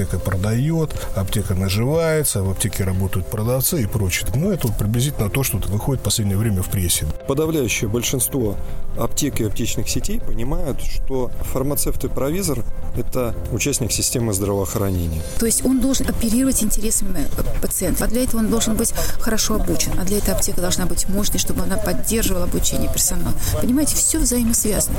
аптека 0.00 0.18
продает, 0.18 0.94
аптека 1.14 1.54
наживается, 1.54 2.42
в 2.42 2.50
аптеке 2.50 2.84
работают 2.84 3.26
продавцы 3.26 3.82
и 3.82 3.86
прочее. 3.86 4.28
Ну, 4.34 4.50
это 4.50 4.68
вот 4.68 4.78
приблизительно 4.78 5.28
то, 5.28 5.42
что 5.42 5.58
выходит 5.58 6.00
в 6.00 6.04
последнее 6.04 6.38
время 6.38 6.62
в 6.62 6.70
прессе. 6.70 7.06
Подавляющее 7.28 7.88
большинство 7.88 8.56
аптек 8.96 9.40
и 9.40 9.44
аптечных 9.44 9.88
сетей 9.88 10.20
понимают, 10.20 10.80
что 10.80 11.30
фармацевт 11.40 12.02
и 12.04 12.08
провизор– 12.08 12.64
это 12.96 13.34
участник 13.52 13.92
системы 13.92 14.32
здравоохранения. 14.32 15.22
То 15.38 15.46
есть 15.46 15.64
он 15.64 15.80
должен 15.80 16.08
оперировать 16.08 16.62
интересами 16.62 17.26
пациента, 17.60 18.04
а 18.04 18.08
для 18.08 18.24
этого 18.24 18.40
он 18.40 18.48
должен 18.48 18.76
быть 18.76 18.92
хорошо 19.20 19.56
обучен, 19.56 19.92
а 20.00 20.04
для 20.04 20.18
этого 20.18 20.36
аптека 20.36 20.60
должна 20.60 20.86
быть 20.86 21.08
мощной, 21.08 21.38
чтобы 21.38 21.62
она 21.62 21.76
поддерживала 21.76 22.44
обучение 22.44 22.90
персонала. 22.90 23.34
Понимаете, 23.60 23.96
все 23.96 24.18
взаимосвязано. 24.18 24.96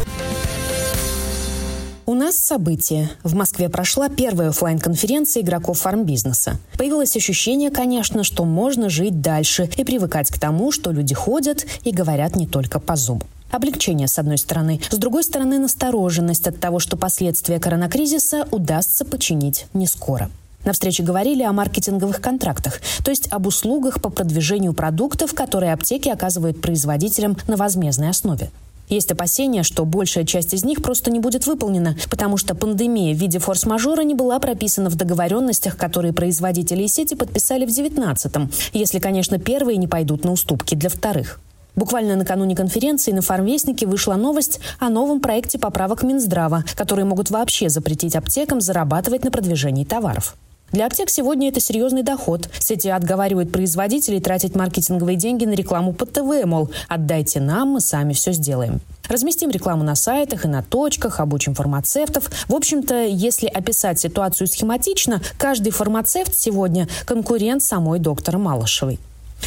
Нас 2.31 2.37
событие. 2.37 3.09
В 3.23 3.35
Москве 3.35 3.67
прошла 3.67 4.07
первая 4.07 4.51
офлайн 4.51 4.79
конференция 4.79 5.43
игроков 5.43 5.79
фармбизнеса. 5.79 6.55
Появилось 6.77 7.17
ощущение, 7.17 7.71
конечно, 7.71 8.23
что 8.23 8.45
можно 8.45 8.87
жить 8.87 9.19
дальше 9.19 9.69
и 9.75 9.83
привыкать 9.83 10.29
к 10.29 10.39
тому, 10.39 10.71
что 10.71 10.93
люди 10.93 11.13
ходят 11.13 11.65
и 11.83 11.91
говорят 11.91 12.37
не 12.37 12.47
только 12.47 12.79
по 12.79 12.95
зубу. 12.95 13.25
Облегчение, 13.51 14.07
с 14.07 14.17
одной 14.17 14.37
стороны. 14.37 14.79
С 14.89 14.95
другой 14.95 15.25
стороны, 15.25 15.59
настороженность 15.59 16.47
от 16.47 16.57
того, 16.57 16.79
что 16.79 16.95
последствия 16.95 17.59
коронакризиса 17.59 18.47
удастся 18.51 19.03
починить 19.03 19.65
не 19.73 19.85
скоро. 19.85 20.31
На 20.63 20.71
встрече 20.71 21.03
говорили 21.03 21.43
о 21.43 21.51
маркетинговых 21.51 22.21
контрактах, 22.21 22.79
то 23.03 23.11
есть 23.11 23.27
об 23.29 23.45
услугах 23.45 24.01
по 24.01 24.09
продвижению 24.09 24.71
продуктов, 24.71 25.33
которые 25.33 25.73
аптеки 25.73 26.07
оказывают 26.07 26.61
производителям 26.61 27.35
на 27.47 27.57
возмездной 27.57 28.09
основе. 28.09 28.51
Есть 28.91 29.09
опасения, 29.09 29.63
что 29.63 29.85
большая 29.85 30.25
часть 30.25 30.53
из 30.53 30.65
них 30.65 30.81
просто 30.81 31.11
не 31.11 31.19
будет 31.19 31.47
выполнена, 31.47 31.95
потому 32.09 32.35
что 32.35 32.55
пандемия 32.55 33.15
в 33.15 33.17
виде 33.17 33.39
форс-мажора 33.39 34.01
не 34.01 34.13
была 34.13 34.37
прописана 34.37 34.89
в 34.89 34.95
договоренностях, 34.95 35.77
которые 35.77 36.11
производители 36.11 36.83
и 36.83 36.89
сети 36.89 37.15
подписали 37.15 37.65
в 37.65 37.69
2019-м, 37.69 38.51
если, 38.73 38.99
конечно, 38.99 39.39
первые 39.39 39.77
не 39.77 39.87
пойдут 39.87 40.25
на 40.25 40.33
уступки 40.33 40.75
для 40.75 40.89
вторых. 40.89 41.39
Буквально 41.73 42.17
накануне 42.17 42.53
конференции 42.53 43.13
на 43.13 43.21
«Фармвестнике» 43.21 43.87
вышла 43.87 44.15
новость 44.15 44.59
о 44.77 44.89
новом 44.89 45.21
проекте 45.21 45.57
поправок 45.57 46.03
Минздрава, 46.03 46.65
которые 46.75 47.05
могут 47.05 47.31
вообще 47.31 47.69
запретить 47.69 48.17
аптекам 48.17 48.59
зарабатывать 48.59 49.23
на 49.23 49.31
продвижении 49.31 49.85
товаров. 49.85 50.35
Для 50.71 50.85
аптек 50.85 51.09
сегодня 51.09 51.49
это 51.49 51.59
серьезный 51.59 52.01
доход. 52.01 52.49
Сети 52.59 52.87
отговаривают 52.87 53.51
производителей 53.51 54.21
тратить 54.21 54.55
маркетинговые 54.55 55.17
деньги 55.17 55.43
на 55.43 55.51
рекламу 55.51 55.91
по 55.91 56.05
ТВ, 56.05 56.45
мол, 56.45 56.69
отдайте 56.87 57.41
нам, 57.41 57.71
мы 57.71 57.81
сами 57.81 58.13
все 58.13 58.31
сделаем. 58.31 58.79
Разместим 59.09 59.49
рекламу 59.49 59.83
на 59.83 59.95
сайтах 59.95 60.45
и 60.45 60.47
на 60.47 60.63
точках, 60.63 61.19
обучим 61.19 61.55
фармацевтов. 61.55 62.31
В 62.47 62.55
общем-то, 62.55 63.03
если 63.05 63.47
описать 63.47 63.99
ситуацию 63.99 64.47
схематично, 64.47 65.21
каждый 65.37 65.73
фармацевт 65.73 66.33
сегодня 66.33 66.87
конкурент 67.05 67.61
самой 67.61 67.99
доктора 67.99 68.37
Малышевой. 68.37 68.97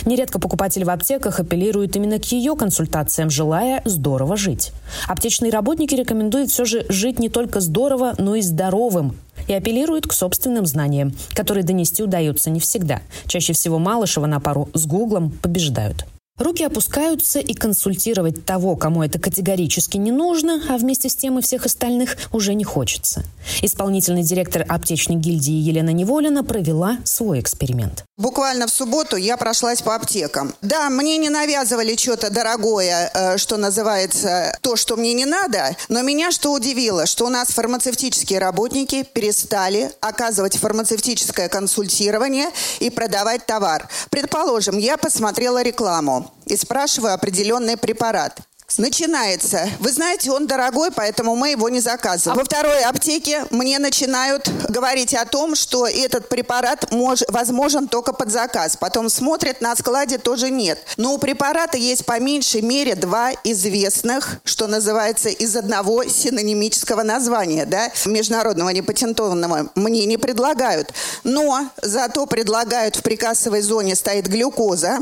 Нередко 0.05 0.39
покупатели 0.39 0.85
в 0.85 0.91
аптеках 0.91 1.41
апеллируют 1.41 1.97
именно 1.97 2.19
к 2.19 2.25
ее 2.27 2.55
консультациям, 2.57 3.31
желая 3.31 3.81
здорово 3.87 4.37
жить. 4.37 4.73
Аптечные 5.09 5.51
работники 5.51 5.95
рекомендуют 5.95 6.51
все 6.51 6.67
же 6.67 6.85
жить 6.91 7.19
не 7.19 7.31
только 7.31 7.61
здорово, 7.61 8.15
но 8.19 8.35
и 8.35 8.43
здоровым, 8.43 9.17
и 9.47 9.53
апеллируют 9.53 10.07
к 10.07 10.13
собственным 10.13 10.67
знаниям, 10.67 11.15
которые 11.35 11.65
донести 11.65 12.03
удается 12.03 12.51
не 12.51 12.61
всегда. 12.61 13.01
Чаще 13.27 13.53
всего 13.53 13.79
Малышева 13.79 14.27
на 14.27 14.41
пару 14.41 14.69
с 14.75 14.87
Гуглом 14.87 15.31
побеждают. 15.31 16.07
Руки 16.37 16.65
опускаются, 16.65 17.39
и 17.39 17.55
консультировать 17.55 18.45
того, 18.45 18.75
кому 18.75 19.05
это 19.05 19.21
категорически 19.21 19.99
не 19.99 20.11
нужно, 20.11 20.61
а 20.69 20.79
вместе 20.79 21.09
с 21.09 21.15
тем 21.15 21.39
и 21.39 21.43
всех 21.43 21.65
остальных 21.65 22.17
уже 22.33 22.55
не 22.55 22.65
хочется. 22.65 23.23
Исполнительный 23.63 24.23
директор 24.23 24.65
аптечной 24.69 25.17
гильдии 25.17 25.55
Елена 25.55 25.91
Неволина 25.91 26.45
провела 26.45 26.99
свой 27.05 27.41
эксперимент. 27.41 28.05
Буквально 28.17 28.67
в 28.67 28.71
субботу 28.71 29.17
я 29.17 29.37
прошлась 29.37 29.83
по 29.83 29.95
аптекам. 29.95 30.55
Да, 30.63 30.89
мне 30.91 31.19
не 31.19 31.31
навязывали 31.31 31.97
что-то 31.97 32.31
дорогое, 32.31 33.11
э, 33.13 33.39
что 33.39 33.57
называется 33.57 34.57
то, 34.61 34.77
что 34.77 34.97
мне 34.97 35.15
не 35.15 35.25
надо, 35.25 35.77
но 35.89 36.03
меня 36.03 36.31
что 36.31 36.53
удивило, 36.53 37.07
что 37.07 37.27
у 37.27 37.29
нас 37.29 37.49
фармацевтические 37.49 38.39
работники 38.39 39.03
перестали 39.03 39.91
оказывать 40.01 40.57
фармацевтическое 40.57 41.49
консультирование 41.49 42.49
и 42.79 42.91
продавать 42.91 43.47
товар. 43.47 43.89
Предположим, 44.11 44.79
я 44.79 44.97
посмотрела 44.97 45.63
рекламу 45.63 46.33
и 46.47 46.57
спрашиваю 46.57 47.15
определенный 47.15 47.77
препарат. 47.77 48.41
Начинается. 48.79 49.69
Вы 49.79 49.93
знаете, 49.93 50.33
он 50.33 50.47
дорогой, 50.47 50.91
поэтому 50.91 51.37
мы 51.37 51.51
его 51.51 51.69
не 51.69 51.81
заказываем. 51.81 52.37
Во 52.37 52.45
второй 52.45 52.83
аптеке 52.83 53.45
мне 53.51 53.79
начинают 53.79 54.51
говорить 54.69 55.15
о 55.15 55.27
том, 55.27 55.55
что 55.55 55.87
этот 55.87 56.29
препарат 56.29 56.91
мож, 56.91 57.21
возможен 57.29 57.87
только 57.87 58.13
под 58.13 58.33
заказ. 58.33 58.77
Потом 58.77 59.11
смотрят, 59.11 59.61
на 59.61 59.77
складе 59.77 60.19
тоже 60.19 60.51
нет. 60.51 60.81
Но 60.97 61.15
у 61.15 61.19
препарата 61.19 61.77
есть 61.77 62.05
по 62.05 62.19
меньшей 62.19 62.63
мере 62.63 62.97
два 62.97 63.33
известных, 63.45 64.41
что 64.45 64.67
называется, 64.67 65.29
из 65.29 65.55
одного 65.55 66.05
синонимического 66.05 67.03
названия, 67.03 67.67
да, 67.67 67.93
международного 68.07 68.71
непатентованного. 68.71 69.71
Мне 69.77 70.07
не 70.07 70.17
предлагают. 70.17 70.93
Но 71.23 71.69
зато 71.81 72.27
предлагают 72.27 72.97
в 72.97 73.03
прикассовой 73.03 73.61
зоне 73.61 73.95
стоит 73.95 74.27
глюкоза, 74.27 74.99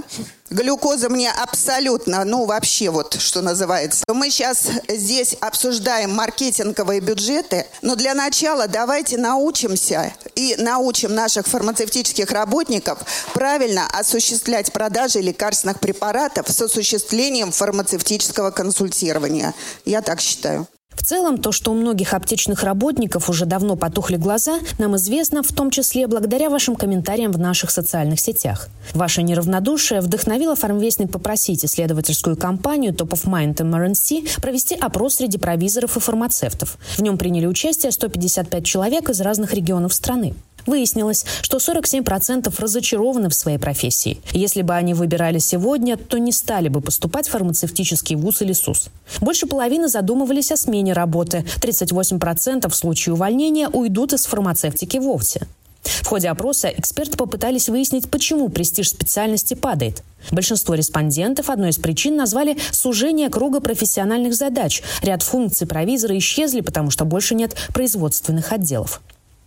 Глюкоза 0.52 1.08
мне 1.08 1.30
абсолютно, 1.30 2.24
ну 2.24 2.44
вообще 2.44 2.90
вот, 2.90 3.16
что 3.18 3.40
называется. 3.40 4.04
Мы 4.06 4.28
сейчас 4.28 4.68
здесь 4.86 5.34
обсуждаем 5.40 6.14
маркетинговые 6.14 7.00
бюджеты, 7.00 7.66
но 7.80 7.96
для 7.96 8.12
начала 8.12 8.68
давайте 8.68 9.16
научимся 9.16 10.12
и 10.34 10.54
научим 10.58 11.14
наших 11.14 11.46
фармацевтических 11.46 12.30
работников 12.30 12.98
правильно 13.32 13.86
осуществлять 13.98 14.70
продажи 14.74 15.20
лекарственных 15.20 15.80
препаратов 15.80 16.50
с 16.50 16.60
осуществлением 16.60 17.50
фармацевтического 17.50 18.50
консультирования. 18.50 19.54
Я 19.86 20.02
так 20.02 20.20
считаю. 20.20 20.68
В 21.02 21.04
целом, 21.04 21.38
то, 21.38 21.50
что 21.50 21.72
у 21.72 21.74
многих 21.74 22.14
аптечных 22.14 22.62
работников 22.62 23.28
уже 23.28 23.44
давно 23.44 23.74
потухли 23.74 24.14
глаза, 24.14 24.60
нам 24.78 24.94
известно, 24.94 25.42
в 25.42 25.48
том 25.48 25.72
числе 25.72 26.06
благодаря 26.06 26.48
вашим 26.48 26.76
комментариям 26.76 27.32
в 27.32 27.40
наших 27.40 27.72
социальных 27.72 28.20
сетях. 28.20 28.68
Ваше 28.94 29.24
неравнодушие 29.24 30.00
вдохновило 30.00 30.54
фармвестник 30.54 31.10
попросить 31.10 31.64
исследовательскую 31.64 32.36
компанию 32.36 32.92
Top 32.92 33.08
of 33.08 33.24
Mind 33.24 33.56
MRNC 33.56 34.40
провести 34.40 34.76
опрос 34.76 35.16
среди 35.16 35.38
провизоров 35.38 35.96
и 35.96 36.00
фармацевтов. 36.00 36.78
В 36.96 37.02
нем 37.02 37.18
приняли 37.18 37.46
участие 37.46 37.90
155 37.90 38.64
человек 38.64 39.10
из 39.10 39.20
разных 39.20 39.54
регионов 39.54 39.94
страны. 39.94 40.34
Выяснилось, 40.66 41.24
что 41.42 41.58
47% 41.58 42.52
разочарованы 42.58 43.28
в 43.28 43.34
своей 43.34 43.58
профессии. 43.58 44.20
Если 44.32 44.62
бы 44.62 44.74
они 44.74 44.94
выбирали 44.94 45.38
сегодня, 45.38 45.96
то 45.96 46.18
не 46.18 46.32
стали 46.32 46.68
бы 46.68 46.80
поступать 46.80 47.28
в 47.28 47.30
фармацевтический 47.30 48.16
вуз 48.16 48.42
или 48.42 48.52
СУС. 48.52 48.88
Больше 49.20 49.46
половины 49.46 49.88
задумывались 49.88 50.52
о 50.52 50.56
смене 50.56 50.92
работы. 50.92 51.44
38% 51.60 52.68
в 52.68 52.74
случае 52.74 53.14
увольнения 53.14 53.68
уйдут 53.68 54.12
из 54.12 54.26
фармацевтики 54.26 54.98
вовсе. 54.98 55.46
В 55.82 56.06
ходе 56.06 56.28
опроса 56.28 56.68
эксперты 56.68 57.16
попытались 57.16 57.68
выяснить, 57.68 58.08
почему 58.08 58.48
престиж 58.48 58.90
специальности 58.90 59.54
падает. 59.54 60.02
Большинство 60.30 60.74
респондентов 60.74 61.50
одной 61.50 61.70
из 61.70 61.78
причин 61.78 62.16
назвали 62.16 62.56
сужение 62.70 63.28
круга 63.28 63.60
профессиональных 63.60 64.34
задач. 64.34 64.82
Ряд 65.02 65.22
функций 65.22 65.66
провизора 65.66 66.16
исчезли, 66.18 66.60
потому 66.60 66.90
что 66.90 67.04
больше 67.04 67.34
нет 67.34 67.56
производственных 67.74 68.52
отделов. 68.52 69.00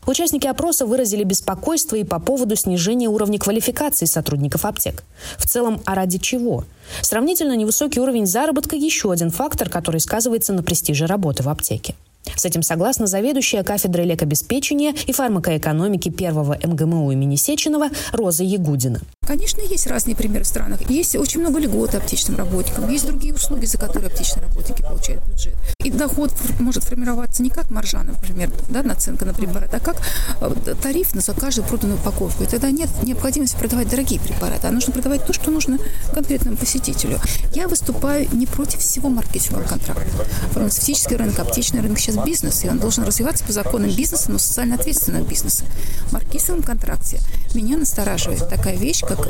Участники 0.07 0.47
опроса 0.47 0.85
выразили 0.85 1.23
беспокойство 1.23 1.95
и 1.95 2.03
по 2.03 2.19
поводу 2.19 2.55
снижения 2.55 3.07
уровня 3.07 3.39
квалификации 3.39 4.05
сотрудников 4.05 4.65
аптек. 4.65 5.03
В 5.37 5.47
целом, 5.47 5.81
а 5.85 5.95
ради 5.95 6.19
чего? 6.19 6.63
Сравнительно 7.01 7.55
невысокий 7.55 7.99
уровень 7.99 8.27
заработка– 8.27 8.75
еще 8.77 9.11
один 9.11 9.31
фактор, 9.31 9.69
который 9.69 9.99
сказывается 9.99 10.53
на 10.53 10.61
престиже 10.61 11.07
работы 11.07 11.43
в 11.43 11.49
аптеке. 11.49 11.95
С 12.35 12.45
этим 12.45 12.61
согласна 12.61 13.07
заведующая 13.07 13.63
кафедрой 13.63 14.05
лекобеспечения 14.05 14.93
и 15.05 15.11
фармакоэкономики 15.11 16.09
первого 16.09 16.57
МГМУ 16.63 17.11
имени 17.11 17.35
Сеченова 17.35 17.89
Роза 18.11 18.43
Ягудина. 18.43 19.01
Конечно, 19.25 19.61
есть 19.61 19.87
разные 19.87 20.15
примеры 20.15 20.43
в 20.43 20.47
странах. 20.47 20.87
Есть 20.89 21.15
очень 21.15 21.39
много 21.39 21.59
льгот 21.59 21.95
аптечным 21.95 22.37
работникам, 22.37 22.89
есть 22.89 23.05
другие 23.05 23.33
услуги, 23.33 23.65
за 23.65 23.77
которые 23.77 24.07
аптечные 24.07 24.43
работники 24.43 24.81
получают 24.81 25.23
бюджет. 25.25 25.55
И 25.83 25.89
доход 25.91 26.31
может 26.59 26.83
формироваться 26.83 27.41
не 27.41 27.49
как 27.49 27.71
маржа, 27.71 28.03
например, 28.03 28.51
да, 28.69 28.83
наценка 28.83 29.25
на 29.25 29.33
препарат, 29.33 29.73
а 29.73 29.79
как 29.79 29.97
э, 30.41 30.75
тариф 30.81 31.11
за 31.13 31.33
каждую 31.33 31.67
проданную 31.67 31.99
упаковку. 31.99 32.43
И 32.43 32.47
тогда 32.47 32.71
нет 32.71 32.89
необходимости 33.03 33.57
продавать 33.57 33.89
дорогие 33.89 34.19
препараты, 34.19 34.67
а 34.67 34.71
нужно 34.71 34.93
продавать 34.93 35.25
то, 35.25 35.33
что 35.33 35.51
нужно 35.51 35.79
конкретному 36.13 36.57
посетителю. 36.57 37.19
Я 37.53 37.67
выступаю 37.67 38.27
не 38.33 38.45
против 38.45 38.79
всего 38.79 39.09
маркетингового 39.09 39.67
контракта. 39.67 40.25
Фармацевтический 40.51 41.15
рынок, 41.15 41.39
аптечный 41.39 41.81
рынок 41.81 41.99
сейчас 41.99 42.14
сейчас 42.15 42.25
бизнес, 42.25 42.63
и 42.63 42.69
он 42.69 42.79
должен 42.79 43.03
развиваться 43.03 43.43
по 43.43 43.51
законам 43.51 43.91
бизнеса, 43.91 44.31
но 44.31 44.37
социально 44.37 44.75
ответственного 44.75 45.23
бизнеса. 45.23 45.65
В 46.07 46.13
маркетинговом 46.13 46.63
контракте 46.63 47.19
меня 47.53 47.77
настораживает 47.77 48.47
такая 48.49 48.75
вещь, 48.75 49.01
как 49.01 49.27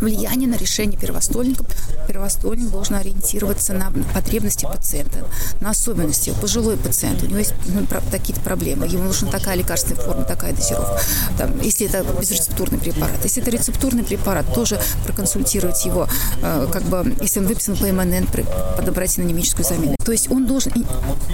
влияние 0.00 0.48
на 0.48 0.56
решение 0.56 0.98
первостольников. 0.98 1.66
Первостольник 2.06 2.70
должен 2.70 2.96
ориентироваться 2.96 3.72
на 3.72 3.92
потребности 4.14 4.64
пациента, 4.64 5.26
на 5.60 5.70
особенности. 5.70 6.34
Пожилой 6.40 6.76
пациент, 6.76 7.22
у 7.22 7.26
него 7.26 7.38
есть 7.38 7.54
ну, 7.66 7.86
такие-то 8.10 8.40
проблемы, 8.40 8.86
ему 8.86 9.04
нужна 9.04 9.30
такая 9.30 9.56
лекарственная 9.56 10.02
форма, 10.02 10.24
такая 10.24 10.52
дозировка. 10.52 11.00
Там, 11.38 11.60
если 11.60 11.86
это 11.86 12.04
безрецептурный 12.18 12.78
препарат. 12.78 13.22
Если 13.24 13.42
это 13.42 13.50
рецептурный 13.50 14.04
препарат, 14.04 14.52
тоже 14.54 14.80
проконсультировать 15.04 15.84
его, 15.84 16.08
э, 16.42 16.68
как 16.72 16.82
бы, 16.84 17.14
если 17.20 17.40
он 17.40 17.46
выписан 17.46 17.76
по 17.76 17.86
МНН, 17.86 18.26
подобрать 18.76 19.10
синонимическую 19.12 19.64
замену. 19.64 19.96
То 20.04 20.12
есть 20.12 20.30
он 20.30 20.46
должен 20.46 20.72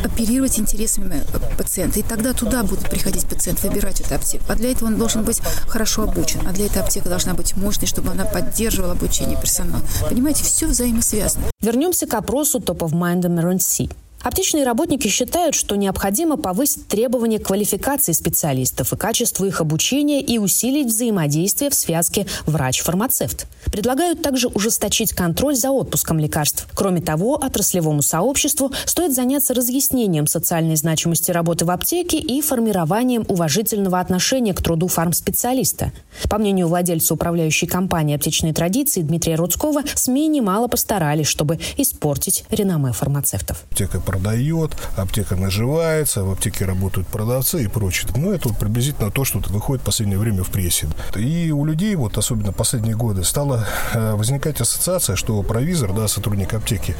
оперировать 0.04 0.55
интересами 0.58 1.22
э, 1.32 1.56
пациента, 1.56 2.00
и 2.00 2.02
тогда 2.02 2.32
туда 2.32 2.62
будет 2.62 2.88
приходить 2.90 3.26
пациент, 3.26 3.62
выбирать 3.62 4.00
эту 4.00 4.14
аптеку. 4.14 4.44
А 4.48 4.54
для 4.54 4.70
этого 4.70 4.88
он 4.88 4.96
должен 4.96 5.24
быть 5.24 5.40
хорошо 5.68 6.02
обучен, 6.02 6.40
а 6.46 6.52
для 6.52 6.66
этого 6.66 6.84
аптека 6.84 7.08
должна 7.08 7.34
быть 7.34 7.56
мощной, 7.56 7.86
чтобы 7.86 8.10
она 8.10 8.24
поддерживала 8.24 8.92
обучение 8.92 9.38
персонала. 9.40 9.82
Понимаете, 10.08 10.44
все 10.44 10.66
взаимосвязано. 10.66 11.46
Вернемся 11.60 12.06
к 12.06 12.14
опросу 12.14 12.58
Top 12.58 12.78
of 12.78 12.92
Mind 12.92 13.22
Emergency. 13.22 13.90
Аптечные 14.26 14.64
работники 14.64 15.06
считают, 15.06 15.54
что 15.54 15.76
необходимо 15.76 16.36
повысить 16.36 16.88
требования 16.88 17.38
квалификации 17.38 18.10
специалистов 18.10 18.92
и 18.92 18.96
качество 18.96 19.44
их 19.44 19.60
обучения 19.60 20.20
и 20.20 20.38
усилить 20.38 20.88
взаимодействие 20.88 21.70
в 21.70 21.74
связке 21.74 22.26
врач-фармацевт. 22.44 23.46
Предлагают 23.66 24.22
также 24.22 24.48
ужесточить 24.48 25.12
контроль 25.12 25.54
за 25.54 25.70
отпуском 25.70 26.18
лекарств. 26.18 26.66
Кроме 26.74 27.00
того, 27.00 27.34
отраслевому 27.34 28.02
сообществу 28.02 28.72
стоит 28.84 29.14
заняться 29.14 29.54
разъяснением 29.54 30.26
социальной 30.26 30.74
значимости 30.74 31.30
работы 31.30 31.64
в 31.64 31.70
аптеке 31.70 32.18
и 32.18 32.40
формированием 32.40 33.24
уважительного 33.28 34.00
отношения 34.00 34.54
к 34.54 34.62
труду 34.62 34.88
фармспециалиста. 34.88 35.92
По 36.28 36.38
мнению 36.38 36.66
владельца 36.66 37.14
управляющей 37.14 37.68
компании 37.68 38.16
«Аптечные 38.16 38.52
традиции» 38.52 39.02
Дмитрия 39.02 39.36
Рудского, 39.36 39.82
СМИ 39.94 40.26
немало 40.26 40.66
постарались, 40.66 41.28
чтобы 41.28 41.60
испортить 41.76 42.44
реноме 42.50 42.90
фармацевтов. 42.90 43.62
Аптека 43.70 44.00
продает, 44.16 44.76
аптека 44.96 45.36
наживается, 45.36 46.24
в 46.24 46.30
аптеке 46.30 46.64
работают 46.64 47.06
продавцы 47.06 47.62
и 47.62 47.66
прочее. 47.66 48.10
Ну, 48.16 48.32
это 48.32 48.48
вот 48.48 48.58
приблизительно 48.58 49.10
то, 49.10 49.24
что 49.24 49.40
выходит 49.50 49.82
в 49.82 49.84
последнее 49.84 50.18
время 50.18 50.42
в 50.42 50.48
прессе. 50.48 50.88
И 51.14 51.50
у 51.50 51.64
людей, 51.64 51.94
вот 51.96 52.16
особенно 52.16 52.52
последние 52.52 52.96
годы, 52.96 53.24
стала 53.24 53.66
э, 53.92 54.14
возникать 54.14 54.60
ассоциация, 54.60 55.16
что 55.16 55.42
провизор, 55.42 55.92
да, 55.92 56.08
сотрудник 56.08 56.54
аптеки, 56.54 56.94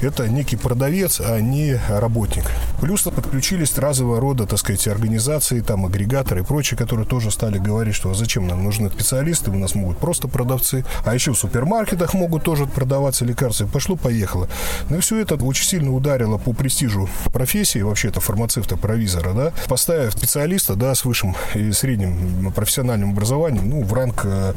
это 0.00 0.28
некий 0.28 0.56
продавец, 0.56 1.20
а 1.20 1.40
не 1.40 1.78
работник. 1.88 2.44
Плюс 2.80 3.02
подключились 3.02 3.76
разного 3.76 4.18
рода, 4.20 4.46
так 4.46 4.58
сказать, 4.58 4.86
организации, 4.88 5.60
там, 5.60 5.84
агрегаторы 5.84 6.40
и 6.40 6.44
прочие, 6.44 6.78
которые 6.78 7.06
тоже 7.06 7.30
стали 7.30 7.58
говорить, 7.58 7.94
что 7.94 8.10
а 8.10 8.14
зачем 8.14 8.46
нам 8.46 8.64
нужны 8.64 8.88
специалисты, 8.88 9.50
у 9.50 9.58
нас 9.58 9.74
могут 9.74 9.98
просто 9.98 10.26
продавцы, 10.28 10.84
а 11.04 11.14
еще 11.14 11.32
в 11.32 11.38
супермаркетах 11.38 12.14
могут 12.14 12.44
тоже 12.44 12.66
продаваться 12.66 13.24
лекарства. 13.24 13.66
Пошло-поехало. 13.66 14.48
Ну 14.88 14.96
и 14.96 15.00
все 15.00 15.18
это 15.20 15.34
очень 15.34 15.66
сильно 15.66 15.92
ударило 15.92 16.38
по 16.38 16.51
престижу 16.54 17.08
профессии, 17.32 17.80
вообще-то 17.80 18.20
фармацевта-провизора, 18.20 19.32
да, 19.34 19.52
поставив 19.68 20.12
специалиста, 20.12 20.74
да, 20.74 20.94
с 20.94 21.04
высшим 21.04 21.36
и 21.54 21.72
средним 21.72 22.52
профессиональным 22.52 23.10
образованием, 23.10 23.68
ну, 23.68 23.82
в 23.82 23.92
ранг 23.92 24.22
э, 24.24 24.54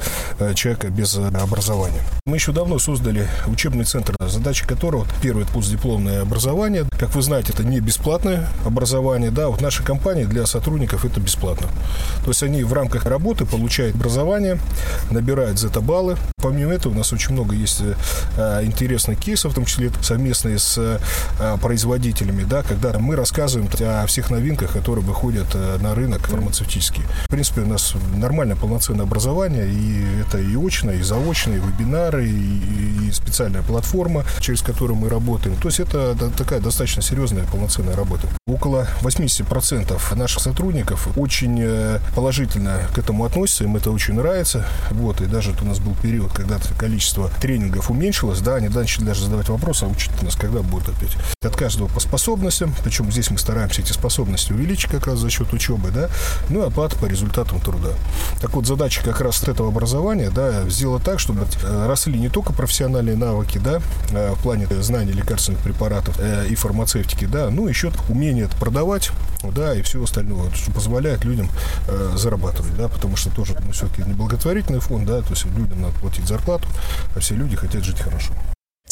человека 0.56 0.90
без 0.90 1.16
образования. 1.16 2.02
Мы 2.26 2.38
еще 2.38 2.52
давно 2.52 2.80
создали 2.80 3.28
учебный 3.48 3.86
центр, 3.86 4.16
задача 4.20 4.68
которого, 4.68 5.06
первый, 5.22 5.44
это 5.44 5.54
постдипломное 5.54 6.22
образование. 6.22 6.86
Как 6.98 7.14
вы 7.16 7.22
знаете, 7.22 7.54
это 7.54 7.64
не 7.64 7.80
бесплатное 7.80 8.48
образование, 8.66 9.32
да, 9.32 9.50
вот 9.50 9.62
наша 9.62 9.84
компания 9.84 10.26
для 10.26 10.46
сотрудников 10.46 11.06
это 11.06 11.20
бесплатно. 11.20 11.68
То 12.24 12.32
есть 12.32 12.44
они 12.44 12.64
в 12.64 12.74
рамках 12.74 13.06
работы 13.06 13.46
получают 13.46 13.96
образование, 13.96 14.60
набирают 15.12 15.60
зета-баллы. 15.60 16.18
Помимо 16.38 16.74
этого 16.74 16.94
у 16.94 16.96
нас 16.96 17.14
очень 17.14 17.34
много 17.34 17.56
есть 17.56 17.82
э, 18.38 18.62
интересных 18.64 19.20
кейсов, 19.20 19.52
в 19.52 19.56
том 19.56 19.66
числе 19.66 19.92
совместные 20.02 20.60
с 20.60 20.78
э, 20.78 21.58
производителями, 21.86 22.44
да, 22.44 22.64
когда 22.64 22.98
мы 22.98 23.16
рассказываем 23.16 23.70
о 23.80 24.08
всех 24.08 24.32
новинках, 24.32 24.74
которые 24.74 25.06
выходят 25.06 25.46
э, 25.54 25.78
на 25.80 25.94
рынок 25.94 26.28
фармацевтический. 26.28 27.04
В 27.26 27.30
принципе, 27.30 27.62
у 27.62 27.68
нас 27.68 27.94
нормальное 28.16 28.56
полноценное 28.56 29.06
образование, 29.06 29.70
и 29.70 30.04
это 30.22 30.40
и 30.40 30.56
очное, 30.56 30.96
и 30.96 31.04
заочное, 31.04 31.58
и 31.58 31.60
вебинары, 31.60 32.28
и, 32.28 33.08
и 33.08 33.12
специальная 33.12 33.62
платформа, 33.62 34.26
через 34.40 34.64
которую 34.64 34.98
мы 34.98 35.10
работаем. 35.10 35.56
То 35.58 35.68
есть 35.68 35.80
это 35.80 36.16
такая 36.36 36.60
достаточно 36.60 37.04
серьезная 37.04 37.46
полноценная 37.46 37.96
работа. 37.96 38.28
Около 38.48 38.88
80% 39.02 40.16
наших 40.16 40.42
сотрудников 40.42 41.08
очень 41.18 41.60
э, 41.62 42.00
положительно 42.16 42.80
к 42.96 42.98
этому 42.98 43.26
относятся, 43.26 43.64
им 43.64 43.76
это 43.76 43.92
очень 43.92 44.16
нравится. 44.16 44.66
Вот, 44.90 45.22
и 45.22 45.26
даже 45.26 45.54
у 45.62 45.66
нас 45.66 45.78
был 45.78 45.96
период, 46.02 46.34
когда 46.34 46.58
количество 46.80 47.30
тренингов 47.40 47.92
уменьшилось, 47.92 48.40
да, 48.40 48.56
они 48.56 48.70
начали 48.70 49.04
даже 49.04 49.26
задавать 49.26 49.50
вопросы, 49.50 49.84
а 49.84 49.88
учить 49.88 50.20
нас 50.24 50.36
когда 50.36 50.62
будет 50.62 50.90
опять. 50.90 51.16
От 51.44 51.56
каждого 51.56 51.75
по 51.78 52.00
способностям, 52.00 52.74
причем 52.84 53.12
здесь 53.12 53.30
мы 53.30 53.38
стараемся 53.38 53.82
эти 53.82 53.92
способности 53.92 54.54
увеличить 54.54 54.90
как 54.90 55.08
раз 55.08 55.20
за 55.20 55.30
счет 55.30 55.52
учебы, 55.54 55.92
да, 55.92 56.10
ну 56.50 56.64
и 56.64 56.68
оплата 56.68 56.96
по 56.98 57.06
результатам 57.06 57.60
труда. 57.60 57.90
Так 58.42 58.54
вот, 58.54 58.66
задача 58.66 59.04
как 59.04 59.22
раз 59.22 59.44
этого 59.44 59.70
образования, 59.70 60.30
да, 60.30 60.68
сделать 60.70 61.04
так, 61.04 61.20
чтобы 61.20 61.46
э, 61.64 61.88
росли 61.88 62.18
не 62.18 62.30
только 62.30 62.54
профессиональные 62.54 63.16
навыки, 63.16 63.58
да, 63.58 63.82
э, 64.12 64.34
в 64.34 64.42
плане 64.42 64.68
знания 64.82 65.12
лекарственных 65.12 65.62
препаратов 65.62 66.20
и 66.50 66.56
фармацевтики, 66.56 67.26
да, 67.26 67.50
ну 67.50 67.68
еще 67.68 67.92
умение 68.10 68.46
это 68.46 68.56
продавать, 68.58 69.12
да, 69.44 69.74
и 69.74 69.82
все 69.82 70.04
остальное, 70.04 70.52
что 70.54 70.72
позволяет 70.72 71.24
людям 71.24 71.50
э, 71.88 72.14
зарабатывать, 72.16 72.76
да, 72.76 72.88
потому 72.88 73.16
что 73.16 73.30
тоже, 73.30 73.56
ну, 73.66 73.72
все-таки 73.72 74.04
не 74.04 74.14
благотворительный 74.14 74.80
фонд, 74.80 75.06
да, 75.06 75.22
то 75.22 75.30
есть 75.32 75.46
людям 75.46 75.82
надо 75.82 75.94
платить 76.00 76.28
зарплату, 76.28 76.68
а 77.16 77.20
все 77.20 77.36
люди 77.36 77.56
хотят 77.56 77.84
жить 77.84 78.00
хорошо. 78.00 78.34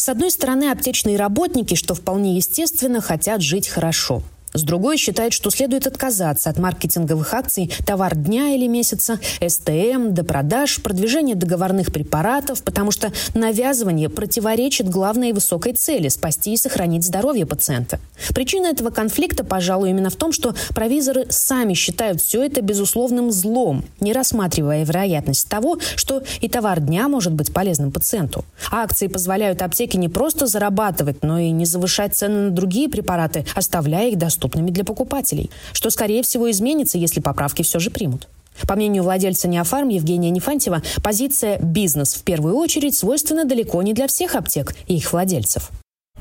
С 0.03 0.09
одной 0.09 0.31
стороны, 0.31 0.69
аптечные 0.69 1.15
работники, 1.15 1.75
что 1.75 1.95
вполне 1.95 2.35
естественно, 2.35 2.99
хотят 2.99 3.41
жить 3.41 3.69
хорошо. 3.69 4.21
С 4.53 4.61
другой 4.61 4.97
считает, 4.97 5.33
что 5.33 5.49
следует 5.49 5.87
отказаться 5.87 6.49
от 6.49 6.59
маркетинговых 6.59 7.33
акций 7.33 7.73
«Товар 7.85 8.15
дня 8.15 8.53
или 8.53 8.67
месяца», 8.67 9.19
«СТМ», 9.45 10.13
до 10.13 10.23
продаж, 10.23 10.81
продвижения 10.83 11.33
договорных 11.33 11.91
препаратов, 11.91 12.61
потому 12.63 12.91
что 12.91 13.11
навязывание 13.33 14.09
противоречит 14.09 14.89
главной 14.89 15.33
высокой 15.33 15.73
цели– 15.73 16.07
спасти 16.09 16.53
и 16.53 16.57
сохранить 16.57 17.03
здоровье 17.03 17.47
пациента. 17.47 17.99
Причина 18.35 18.67
этого 18.67 18.91
конфликта, 18.91 19.43
пожалуй, 19.43 19.89
именно 19.89 20.11
в 20.11 20.15
том, 20.15 20.31
что 20.31 20.53
провизоры 20.75 21.25
сами 21.29 21.73
считают 21.73 22.21
все 22.21 22.43
это 22.43 22.61
безусловным 22.61 23.31
злом, 23.31 23.83
не 23.99 24.13
рассматривая 24.13 24.85
вероятность 24.85 25.49
того, 25.49 25.79
что 25.95 26.21
и 26.41 26.47
товар 26.47 26.79
дня 26.79 27.07
может 27.07 27.33
быть 27.33 27.51
полезным 27.51 27.91
пациенту. 27.91 28.45
Акции 28.71 29.07
позволяют 29.07 29.63
аптеке 29.63 29.97
не 29.97 30.09
просто 30.09 30.45
зарабатывать, 30.45 31.23
но 31.23 31.39
и 31.39 31.49
не 31.49 31.65
завышать 31.65 32.15
цены 32.15 32.49
на 32.49 32.51
другие 32.51 32.87
препараты, 32.87 33.45
оставляя 33.55 34.09
их 34.09 34.17
доступными 34.19 34.42
доступными 34.43 34.71
для 34.71 34.83
покупателей, 34.83 35.49
что, 35.71 35.89
скорее 35.89 36.21
всего, 36.21 36.51
изменится, 36.51 36.97
если 36.97 37.21
поправки 37.21 37.61
все 37.63 37.79
же 37.79 37.89
примут. 37.89 38.27
По 38.67 38.75
мнению 38.75 39.03
владельца 39.03 39.47
Неофарм 39.47 39.89
Евгения 39.89 40.29
Нефантьева, 40.29 40.81
позиция 41.01 41.57
«бизнес 41.59 42.13
в 42.13 42.23
первую 42.23 42.55
очередь» 42.55 42.95
свойственна 42.95 43.45
далеко 43.45 43.81
не 43.81 43.93
для 43.93 44.07
всех 44.07 44.35
аптек 44.35 44.75
и 44.87 44.95
их 44.95 45.11
владельцев. 45.11 45.71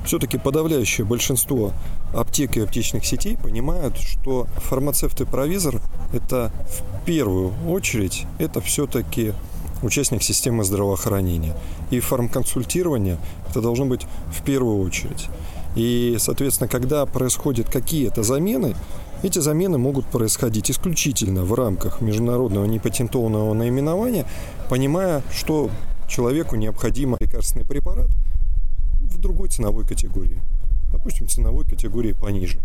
Все-таки 0.07 0.39
подавляющее 0.39 1.05
большинство 1.05 1.73
аптек 2.15 2.57
и 2.57 2.61
аптечных 2.61 3.05
сетей 3.05 3.37
понимают, 3.37 3.99
что 3.99 4.47
фармацевт 4.57 5.21
и 5.21 5.25
провизор– 5.25 5.83
это 6.15 6.51
в 6.69 7.05
первую 7.05 7.53
очередь, 7.69 8.25
это 8.39 8.61
все-таки 8.61 9.35
участник 9.83 10.23
системы 10.23 10.65
здравоохранения. 10.65 11.55
И 11.91 12.01
фармконсультирование– 12.01 13.19
это 13.51 13.61
должно 13.61 13.85
быть 13.85 14.07
в 14.33 14.43
первую 14.43 14.81
очередь. 14.81 15.29
И, 15.75 16.17
соответственно, 16.19 16.69
когда 16.69 17.07
происходят 17.07 17.69
какие-то 17.69 18.23
замены, 18.23 18.75
эти 19.23 19.39
замены 19.39 19.79
могут 19.79 20.07
происходить 20.07 20.71
исключительно 20.71 21.45
в 21.45 21.55
рамках 21.55 22.01
международного 22.01 22.65
непатентованного 22.65 23.55
наименования, 23.55 24.27
понимая, 24.69 25.23
что 25.33 25.71
человеку 26.09 26.57
необходим 26.57 27.17
лекарственный 27.21 27.65
препарат 27.65 28.11
в 29.01 29.19
другой 29.19 29.49
ценовой 29.49 29.87
категории. 29.87 30.41
Допустим, 30.91 31.29
ценовой 31.29 31.65
категории 31.65 32.13
пониже. 32.13 32.59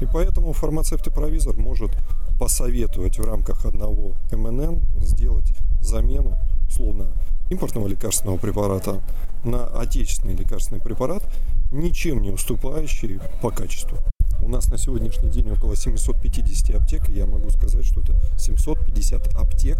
И 0.00 0.06
поэтому 0.06 0.52
фармацевт 0.52 1.06
и 1.06 1.10
провизор 1.10 1.56
может 1.56 1.90
посоветовать 2.38 3.18
в 3.18 3.24
рамках 3.24 3.66
одного 3.66 4.14
МНН 4.30 4.80
сделать 5.00 5.52
замену, 5.80 6.38
условно, 6.68 7.06
импортного 7.50 7.88
лекарственного 7.88 8.36
препарата 8.36 9.00
на 9.44 9.66
отечественный 9.66 10.34
лекарственный 10.34 10.80
препарат, 10.80 11.24
ничем 11.70 12.22
не 12.22 12.30
уступающий 12.30 13.20
по 13.42 13.50
качеству. 13.50 13.98
У 14.40 14.48
нас 14.48 14.70
на 14.70 14.78
сегодняшний 14.78 15.30
день 15.30 15.50
около 15.50 15.76
750 15.76 16.76
аптек, 16.76 17.08
и 17.08 17.12
я 17.12 17.26
могу 17.26 17.50
сказать, 17.50 17.84
что 17.84 18.00
это 18.00 18.14
750 18.38 19.34
аптек, 19.34 19.78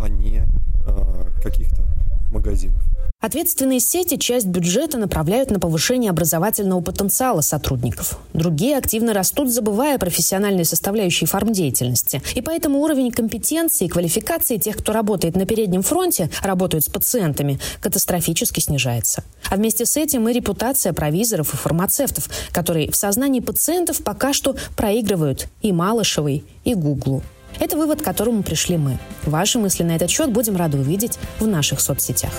а 0.00 0.08
не 0.08 0.44
э, 0.86 1.30
каких-то 1.42 1.84
магазинов. 2.30 2.82
Ответственные 3.20 3.80
сети 3.80 4.16
часть 4.16 4.46
бюджета 4.46 4.96
направляют 4.96 5.50
на 5.50 5.60
повышение 5.60 6.10
образовательного 6.10 6.80
потенциала 6.80 7.42
сотрудников. 7.42 8.18
Другие 8.32 8.78
активно 8.78 9.12
растут, 9.12 9.52
забывая 9.52 9.96
о 9.96 9.98
профессиональной 9.98 10.64
составляющей 10.64 11.26
фармдеятельности. 11.26 12.22
И 12.34 12.40
поэтому 12.40 12.80
уровень 12.80 13.10
компетенции 13.10 13.84
и 13.84 13.88
квалификации 13.88 14.56
тех, 14.56 14.78
кто 14.78 14.94
работает 14.94 15.36
на 15.36 15.44
переднем 15.44 15.82
фронте, 15.82 16.30
работают 16.42 16.84
с 16.84 16.88
пациентами, 16.88 17.58
катастрофически 17.82 18.60
снижается. 18.60 19.22
А 19.50 19.56
вместе 19.56 19.84
с 19.84 19.98
этим 19.98 20.26
и 20.26 20.32
репутация 20.32 20.94
провизоров 20.94 21.52
и 21.52 21.58
фармацевтов, 21.58 22.30
которые 22.52 22.90
в 22.90 22.96
сознании 22.96 23.40
пациентов 23.40 24.02
пока 24.02 24.32
что 24.32 24.56
проигрывают 24.76 25.48
и 25.60 25.72
Малышевой, 25.72 26.42
и 26.64 26.74
Гуглу. 26.74 27.22
Это 27.58 27.76
вывод, 27.76 28.00
к 28.00 28.04
которому 28.04 28.42
пришли 28.42 28.76
мы. 28.76 28.98
Ваши 29.24 29.58
мысли 29.58 29.82
на 29.82 29.96
этот 29.96 30.10
счет 30.10 30.30
будем 30.30 30.56
рады 30.56 30.78
увидеть 30.78 31.18
в 31.38 31.46
наших 31.46 31.80
соцсетях. 31.80 32.32